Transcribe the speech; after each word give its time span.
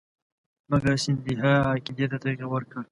مګر 0.69 0.95
سیندهیا 1.03 1.53
عقیدې 1.73 2.05
ته 2.11 2.17
تغیر 2.21 2.41
ورکړ. 2.49 2.77